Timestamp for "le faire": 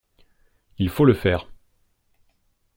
1.05-1.45